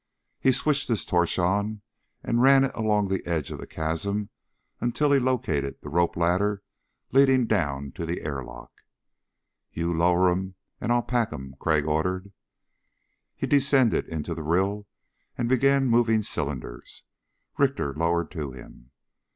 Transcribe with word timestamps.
He 0.39 0.51
switched 0.51 0.87
his 0.87 1.05
torch 1.05 1.37
on 1.37 1.83
and 2.23 2.41
ran 2.41 2.63
it 2.63 2.71
along 2.73 3.07
the 3.09 3.23
edge 3.23 3.51
of 3.51 3.59
the 3.59 3.67
chasm 3.67 4.31
until 4.79 5.11
he 5.11 5.19
located 5.19 5.79
the 5.83 5.89
rope 5.91 6.17
ladder 6.17 6.63
leading 7.11 7.45
down 7.45 7.91
to 7.91 8.07
the 8.07 8.23
airlock. 8.23 8.71
"You 9.71 9.93
lower 9.93 10.31
'em 10.31 10.55
and 10.79 10.91
I'll 10.91 11.03
pack 11.03 11.31
'em." 11.31 11.53
Crag 11.59 11.85
ordered. 11.85 12.33
He 13.35 13.45
descended 13.45 14.09
into 14.09 14.33
the 14.33 14.41
rill 14.41 14.87
and 15.37 15.47
began 15.47 15.85
moving 15.85 16.21
the 16.21 16.23
cylinders 16.23 17.03
Richter 17.59 17.93
lowered 17.93 18.31
to 18.31 18.53
him. 18.53 18.89